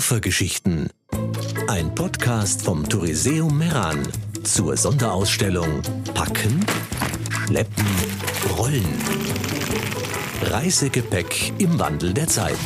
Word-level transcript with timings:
Koffergeschichten. 0.00 0.88
Ein 1.68 1.94
Podcast 1.94 2.62
vom 2.62 2.88
Touriseum 2.88 3.58
Meran 3.58 3.98
zur 4.44 4.74
Sonderausstellung 4.74 5.82
Packen, 6.14 6.64
Schleppen, 7.44 7.84
Rollen. 8.56 8.88
Reisegepäck 10.44 11.52
im 11.58 11.78
Wandel 11.78 12.14
der 12.14 12.28
Zeit. 12.28 12.56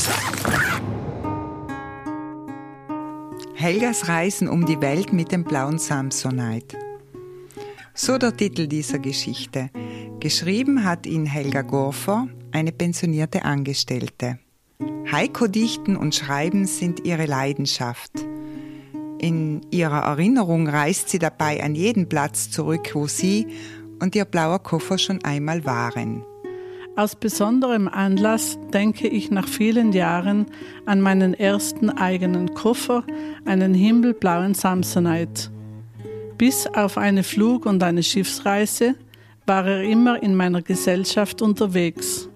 Helgas 3.54 4.06
Reisen 4.06 4.46
um 4.46 4.64
die 4.64 4.80
Welt 4.80 5.12
mit 5.12 5.32
dem 5.32 5.42
blauen 5.42 5.80
Samsonite. 5.80 6.78
So 7.94 8.16
der 8.16 8.36
Titel 8.36 8.68
dieser 8.68 9.00
Geschichte. 9.00 9.70
Geschrieben 10.20 10.84
hat 10.84 11.04
ihn 11.04 11.26
Helga 11.26 11.62
Gorfer, 11.62 12.28
eine 12.52 12.70
pensionierte 12.70 13.44
Angestellte. 13.44 14.38
Heiko 15.10 15.46
Dichten 15.46 15.96
und 15.96 16.14
Schreiben 16.14 16.66
sind 16.66 17.04
ihre 17.04 17.26
Leidenschaft. 17.26 18.10
In 19.18 19.60
ihrer 19.70 20.00
Erinnerung 20.00 20.68
reist 20.68 21.10
sie 21.10 21.18
dabei 21.18 21.62
an 21.62 21.74
jeden 21.74 22.08
Platz 22.08 22.50
zurück, 22.50 22.90
wo 22.94 23.06
sie 23.06 23.46
und 24.00 24.14
ihr 24.14 24.24
blauer 24.24 24.60
Koffer 24.60 24.98
schon 24.98 25.22
einmal 25.22 25.64
waren. 25.64 26.24
Aus 26.96 27.16
besonderem 27.16 27.86
Anlass 27.88 28.58
denke 28.72 29.08
ich 29.08 29.30
nach 29.30 29.48
vielen 29.48 29.92
Jahren 29.92 30.46
an 30.86 31.00
meinen 31.00 31.34
ersten 31.34 31.90
eigenen 31.90 32.54
Koffer, 32.54 33.04
einen 33.44 33.74
himmelblauen 33.74 34.54
Samsonite. 34.54 35.50
Bis 36.38 36.66
auf 36.68 36.98
eine 36.98 37.24
Flug- 37.24 37.66
und 37.66 37.82
eine 37.82 38.02
Schiffsreise 38.02 38.94
war 39.46 39.66
er 39.66 39.82
immer 39.82 40.22
in 40.22 40.34
meiner 40.34 40.62
Gesellschaft 40.62 41.42
unterwegs. 41.42 42.28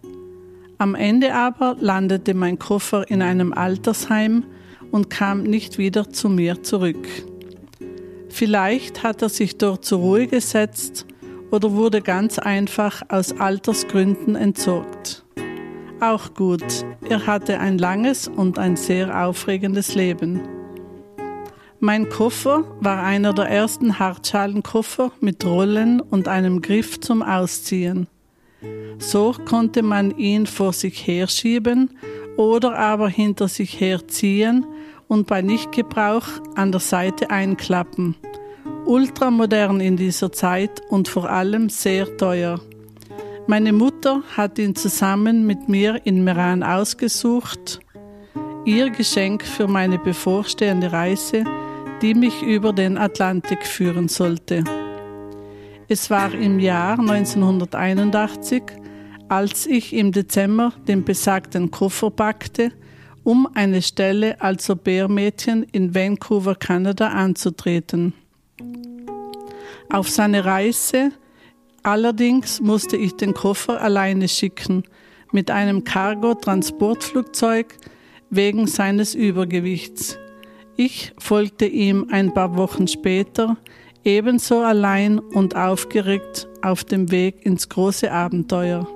Am 0.79 0.95
Ende 0.95 1.35
aber 1.35 1.77
landete 1.81 2.35
mein 2.35 2.61
Koffer 2.61 3.11
in 3.11 3.21
einem 3.21 3.53
Altersheim 3.53 4.45
und 4.93 5.11
kam 5.11 5.43
nicht 5.43 5.77
wieder 5.77 6.11
zu 6.11 6.29
mir 6.29 6.63
zurück. 6.63 7.07
Vielleicht 8.29 9.03
hat 9.03 9.21
er 9.23 9.29
sich 9.29 9.59
dort 9.59 9.85
zur 9.85 9.99
Ruhe 9.99 10.29
gesetzt 10.29 11.05
oder 11.51 11.73
wurde 11.73 12.01
ganz 12.01 12.39
einfach 12.39 13.03
aus 13.09 13.33
Altersgründen 13.41 14.37
entsorgt. 14.37 15.25
Auch 16.01 16.35
gut, 16.35 16.85
er 17.09 17.27
hatte 17.27 17.59
ein 17.59 17.77
langes 17.79 18.29
und 18.29 18.61
ein 18.61 18.77
sehr 18.77 19.27
aufregendes 19.27 19.97
Leben. 19.97 20.41
Mein 21.81 22.09
Koffer 22.09 22.65
war 22.81 23.03
einer 23.03 23.33
der 23.33 23.49
ersten 23.49 23.99
Hartschalenkoffer 23.99 25.11
mit 25.21 25.45
Rollen 25.45 26.01
und 26.01 26.29
einem 26.29 26.63
Griff 26.63 27.01
zum 27.01 27.23
Ausziehen. 27.23 28.07
So 28.99 29.35
konnte 29.45 29.83
man 29.83 30.17
ihn 30.17 30.47
vor 30.47 30.73
sich 30.73 31.07
herschieben 31.07 31.91
oder 32.37 32.79
aber 32.79 33.09
hinter 33.09 33.49
sich 33.49 33.81
herziehen 33.81 34.67
und 35.09 35.27
bei 35.27 35.43
Nichtgebrauch 35.43 36.27
an 36.55 36.73
der 36.73 36.81
Seite 36.81 37.31
einklappen. 37.31 38.17
Ultramodern 38.87 39.81
in 39.81 39.97
dieser 39.97 40.33
Zeit 40.33 40.83
und 40.89 41.09
vor 41.09 41.29
allem 41.29 41.69
sehr 41.69 42.17
teuer. 42.17 42.61
Meine 43.47 43.73
Mutter 43.73 44.23
hat 44.37 44.59
ihn 44.59 44.75
zusammen 44.75 45.47
mit 45.47 45.69
mir 45.69 46.01
in 46.05 46.23
Meran 46.25 46.63
ausgesucht, 46.63 47.81
ihr 48.65 48.91
Geschenk 48.91 49.43
für 49.43 49.67
meine 49.67 49.99
bevorstehende 49.99 50.93
Reise, 50.93 51.45
die 52.03 52.15
mich 52.15 52.43
über 52.43 52.73
den 52.73 52.99
Atlantik 52.99 53.67
führen 53.67 54.09
sollte. 54.09 54.65
Es 55.91 56.11
war 56.11 56.35
im 56.35 56.59
Jahr 56.59 56.99
1981, 56.99 58.63
als 59.31 59.65
ich 59.65 59.95
im 59.95 60.13
Dezember 60.13 60.75
den 60.87 61.03
besagten 61.03 61.71
Koffer 61.71 62.11
packte, 62.11 62.73
um 63.25 63.49
eine 63.55 63.81
Stelle 63.81 64.39
als 64.43 64.69
Au-pair-Mädchen 64.69 65.63
in 65.73 65.95
Vancouver, 65.95 66.57
Kanada 66.57 67.09
anzutreten. 67.09 68.13
Auf 69.89 70.11
seine 70.11 70.45
Reise 70.45 71.13
allerdings 71.83 72.61
musste 72.61 72.99
ich 72.99 73.17
den 73.17 73.33
Koffer 73.33 73.81
alleine 73.81 74.29
schicken, 74.29 74.83
mit 75.33 75.51
einem 75.51 75.85
Cargo-Transportflugzeug 75.85 77.79
wegen 78.29 78.67
seines 78.67 79.15
Übergewichts. 79.15 80.19
Ich 80.77 81.15
folgte 81.19 81.65
ihm 81.65 82.09
ein 82.11 82.35
paar 82.35 82.59
Wochen 82.59 82.87
später, 82.89 83.57
ebenso 84.05 84.61
allein 84.61 85.19
und 85.19 85.57
aufgeregt 85.57 86.49
auf 86.63 86.85
dem 86.85 87.11
Weg 87.11 87.45
ins 87.45 87.69
große 87.69 88.11
Abenteuer. 88.11 88.87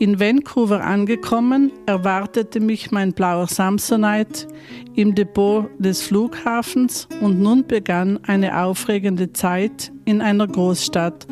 In 0.00 0.20
Vancouver 0.20 0.84
angekommen, 0.84 1.72
erwartete 1.86 2.60
mich 2.60 2.92
mein 2.92 3.12
blauer 3.12 3.48
Samsonite 3.48 4.46
im 4.94 5.16
Depot 5.16 5.66
des 5.78 6.02
Flughafens 6.02 7.08
und 7.20 7.40
nun 7.40 7.66
begann 7.66 8.20
eine 8.24 8.62
aufregende 8.62 9.32
Zeit 9.32 9.90
in 10.04 10.20
einer 10.20 10.46
Großstadt 10.46 11.26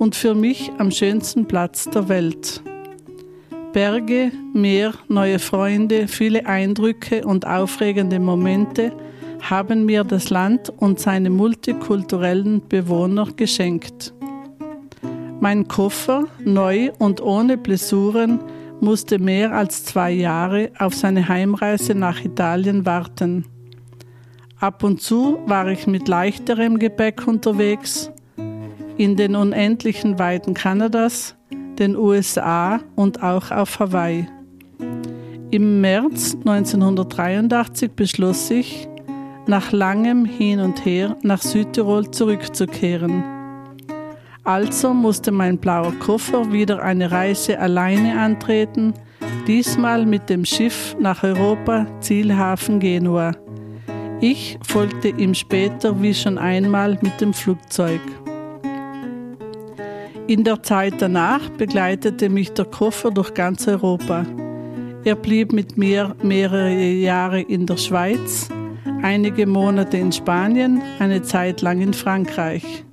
und 0.00 0.16
für 0.16 0.34
mich 0.34 0.72
am 0.78 0.90
schönsten 0.90 1.46
Platz 1.46 1.84
der 1.84 2.08
Welt. 2.08 2.62
Berge, 3.72 4.32
Meer, 4.52 4.94
neue 5.06 5.38
Freunde, 5.38 6.08
viele 6.08 6.46
Eindrücke 6.46 7.24
und 7.24 7.46
aufregende 7.46 8.18
Momente 8.18 8.92
haben 9.40 9.84
mir 9.84 10.04
das 10.04 10.30
Land 10.30 10.70
und 10.70 11.00
seine 11.00 11.30
multikulturellen 11.30 12.66
Bewohner 12.68 13.28
geschenkt. 13.36 14.12
Mein 15.40 15.68
Koffer, 15.68 16.24
neu 16.44 16.90
und 16.98 17.22
ohne 17.22 17.56
Blessuren, 17.56 18.40
musste 18.80 19.18
mehr 19.18 19.52
als 19.52 19.84
zwei 19.84 20.10
Jahre 20.10 20.70
auf 20.78 20.94
seine 20.94 21.28
Heimreise 21.28 21.94
nach 21.94 22.24
Italien 22.24 22.86
warten. 22.86 23.44
Ab 24.58 24.84
und 24.84 25.00
zu 25.00 25.38
war 25.46 25.68
ich 25.68 25.86
mit 25.86 26.08
leichterem 26.08 26.78
Gepäck 26.78 27.26
unterwegs, 27.26 28.10
in 28.98 29.16
den 29.16 29.34
unendlichen 29.34 30.18
Weiden 30.18 30.52
Kanadas, 30.52 31.34
den 31.78 31.96
USA 31.96 32.80
und 32.94 33.22
auch 33.22 33.50
auf 33.50 33.78
Hawaii. 33.80 34.28
Im 35.50 35.80
März 35.80 36.36
1983 36.44 37.92
beschloss 37.92 38.50
ich, 38.50 38.86
nach 39.46 39.72
langem 39.72 40.24
Hin 40.24 40.60
und 40.60 40.84
Her 40.84 41.16
nach 41.22 41.42
Südtirol 41.42 42.10
zurückzukehren. 42.10 43.22
Also 44.44 44.94
musste 44.94 45.30
mein 45.30 45.58
blauer 45.58 45.92
Koffer 46.00 46.52
wieder 46.52 46.82
eine 46.82 47.10
Reise 47.10 47.58
alleine 47.58 48.18
antreten, 48.18 48.94
diesmal 49.46 50.06
mit 50.06 50.30
dem 50.30 50.44
Schiff 50.44 50.96
nach 50.98 51.22
Europa, 51.22 51.86
Zielhafen 52.00 52.80
Genua. 52.80 53.32
Ich 54.20 54.58
folgte 54.66 55.08
ihm 55.08 55.34
später 55.34 56.00
wie 56.02 56.14
schon 56.14 56.38
einmal 56.38 56.98
mit 57.00 57.20
dem 57.20 57.32
Flugzeug. 57.32 58.00
In 60.26 60.44
der 60.44 60.62
Zeit 60.62 60.94
danach 60.98 61.48
begleitete 61.50 62.28
mich 62.28 62.52
der 62.52 62.66
Koffer 62.66 63.10
durch 63.10 63.34
ganz 63.34 63.66
Europa. 63.66 64.24
Er 65.04 65.16
blieb 65.16 65.52
mit 65.52 65.76
mir 65.76 66.14
mehrere 66.22 66.72
Jahre 66.72 67.40
in 67.40 67.66
der 67.66 67.78
Schweiz, 67.78 68.48
einige 69.02 69.46
Monate 69.46 69.96
in 69.96 70.12
Spanien, 70.12 70.82
eine 70.98 71.22
Zeit 71.22 71.62
lang 71.62 71.80
in 71.80 71.92
Frankreich. 71.92 72.84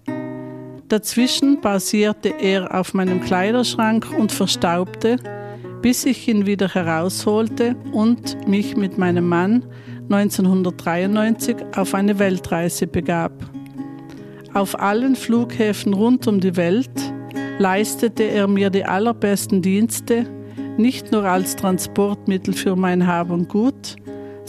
Dazwischen 0.88 1.60
basierte 1.60 2.30
er 2.30 2.74
auf 2.74 2.94
meinem 2.94 3.22
Kleiderschrank 3.22 4.08
und 4.18 4.32
verstaubte, 4.32 5.18
bis 5.82 6.06
ich 6.06 6.28
ihn 6.28 6.46
wieder 6.46 6.70
herausholte 6.70 7.76
und 7.92 8.48
mich 8.48 8.78
mit 8.78 8.98
meinem 8.98 9.28
Mann 9.28 9.66
1993 10.10 11.58
auf 11.76 11.94
eine 11.94 12.20
Weltreise 12.20 12.88
begab. 12.88 13.34
Auf 14.54 14.80
allen 14.80 15.16
Flughäfen 15.16 15.94
rund 15.94 16.26
um 16.28 16.40
die 16.40 16.56
Welt 16.56 16.90
leistete 17.60 18.24
er 18.24 18.48
mir 18.48 18.70
die 18.70 18.86
allerbesten 18.86 19.62
Dienste, 19.62 20.26
nicht 20.78 21.12
nur 21.12 21.26
als 21.26 21.58
Transportmittel 21.58 22.54
für 22.54 22.76
mein 22.76 23.06
Hab 23.06 23.30
und 23.30 23.50
Gut, 23.50 23.98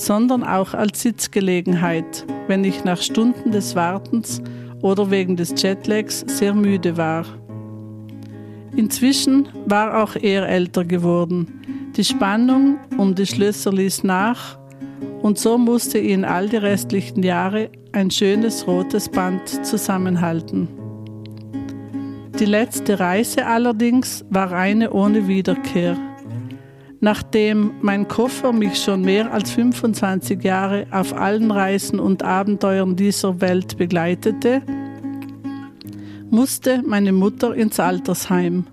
sondern 0.00 0.44
auch 0.44 0.74
als 0.74 1.02
Sitzgelegenheit, 1.02 2.24
wenn 2.46 2.64
ich 2.64 2.84
nach 2.84 3.00
Stunden 3.00 3.52
des 3.52 3.74
Wartens 3.74 4.40
oder 4.80 5.10
wegen 5.10 5.36
des 5.36 5.60
Jetlags 5.60 6.24
sehr 6.26 6.54
müde 6.54 6.96
war. 6.96 7.24
Inzwischen 8.76 9.48
war 9.66 10.02
auch 10.02 10.14
er 10.14 10.48
älter 10.48 10.84
geworden. 10.84 11.92
Die 11.96 12.04
Spannung 12.04 12.78
um 12.96 13.14
die 13.14 13.26
Schlösser 13.26 13.72
ließ 13.72 14.04
nach 14.04 14.58
und 15.22 15.38
so 15.38 15.58
musste 15.58 15.98
ihn 15.98 16.24
all 16.24 16.48
die 16.48 16.56
restlichen 16.56 17.22
Jahre 17.22 17.70
ein 17.92 18.10
schönes 18.10 18.66
rotes 18.66 19.08
Band 19.08 19.66
zusammenhalten. 19.66 20.68
Die 22.38 22.44
letzte 22.44 23.00
Reise 23.00 23.46
allerdings 23.46 24.24
war 24.30 24.52
eine 24.52 24.92
ohne 24.92 25.26
Wiederkehr. 25.26 25.96
Nachdem 27.00 27.72
mein 27.80 28.08
Koffer 28.08 28.52
mich 28.52 28.82
schon 28.82 29.02
mehr 29.02 29.32
als 29.32 29.52
25 29.52 30.42
Jahre 30.42 30.86
auf 30.90 31.14
allen 31.14 31.50
Reisen 31.50 32.00
und 32.00 32.24
Abenteuern 32.24 32.96
dieser 32.96 33.40
Welt 33.40 33.78
begleitete, 33.78 34.62
musste 36.30 36.82
meine 36.84 37.12
Mutter 37.12 37.54
ins 37.54 37.78
Altersheim. 37.78 38.66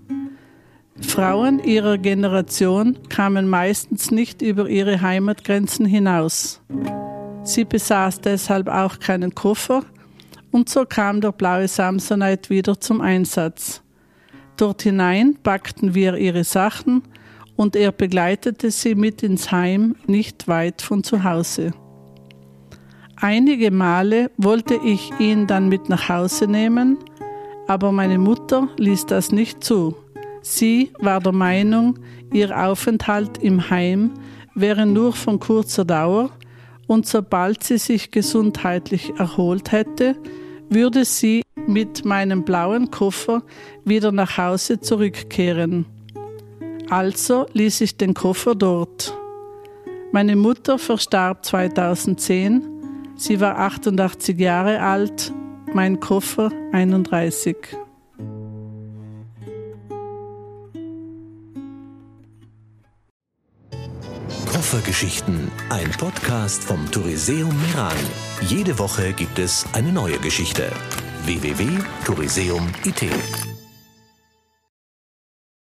Frauen 1.00 1.62
ihrer 1.62 1.98
Generation 1.98 2.98
kamen 3.08 3.48
meistens 3.48 4.10
nicht 4.10 4.42
über 4.42 4.68
ihre 4.68 5.02
Heimatgrenzen 5.02 5.86
hinaus. 5.86 6.62
Sie 7.44 7.64
besaß 7.64 8.22
deshalb 8.22 8.68
auch 8.68 8.98
keinen 8.98 9.34
Koffer 9.34 9.84
und 10.50 10.68
so 10.68 10.84
kam 10.84 11.20
der 11.20 11.32
blaue 11.32 11.68
Samsonite 11.68 12.50
wieder 12.50 12.80
zum 12.80 13.00
Einsatz. 13.00 13.82
Dort 14.56 14.82
hinein 14.82 15.36
packten 15.42 15.94
wir 15.94 16.16
ihre 16.16 16.44
Sachen 16.44 17.02
und 17.56 17.74
er 17.74 17.92
begleitete 17.92 18.70
sie 18.70 18.94
mit 18.94 19.22
ins 19.22 19.50
Heim 19.50 19.96
nicht 20.06 20.46
weit 20.48 20.82
von 20.82 21.02
zu 21.02 21.24
Hause. 21.24 21.72
Einige 23.16 23.70
Male 23.70 24.30
wollte 24.36 24.78
ich 24.84 25.10
ihn 25.18 25.46
dann 25.46 25.68
mit 25.68 25.88
nach 25.88 26.08
Hause 26.08 26.46
nehmen, 26.46 26.98
aber 27.66 27.90
meine 27.90 28.18
Mutter 28.18 28.68
ließ 28.76 29.06
das 29.06 29.32
nicht 29.32 29.64
zu. 29.64 29.96
Sie 30.42 30.92
war 30.98 31.20
der 31.20 31.32
Meinung, 31.32 31.98
ihr 32.32 32.56
Aufenthalt 32.56 33.38
im 33.38 33.70
Heim 33.70 34.12
wäre 34.54 34.86
nur 34.86 35.12
von 35.12 35.40
kurzer 35.40 35.84
Dauer 35.84 36.30
und 36.86 37.06
sobald 37.06 37.64
sie 37.64 37.78
sich 37.78 38.10
gesundheitlich 38.10 39.12
erholt 39.18 39.72
hätte, 39.72 40.16
würde 40.68 41.04
sie 41.04 41.42
mit 41.66 42.04
meinem 42.04 42.44
blauen 42.44 42.90
Koffer 42.90 43.42
wieder 43.84 44.12
nach 44.12 44.36
Hause 44.36 44.80
zurückkehren. 44.80 45.86
Also 46.88 47.46
ließ 47.52 47.80
ich 47.80 47.96
den 47.96 48.14
Koffer 48.14 48.54
dort. 48.54 49.16
Meine 50.12 50.36
Mutter 50.36 50.78
verstarb 50.78 51.44
2010. 51.44 52.62
Sie 53.16 53.40
war 53.40 53.58
88 53.58 54.38
Jahre 54.38 54.80
alt, 54.80 55.32
mein 55.72 55.98
Koffer 56.00 56.52
31. 56.72 57.56
Koffergeschichten, 64.52 65.50
ein 65.70 65.90
Podcast 65.92 66.64
vom 66.64 66.90
Touriseum 66.90 67.54
Meran. 67.62 67.96
Jede 68.42 68.78
Woche 68.78 69.12
gibt 69.12 69.38
es 69.38 69.64
eine 69.72 69.92
neue 69.92 70.18
Geschichte. 70.18 70.70
www.touriseum.it 71.24 73.45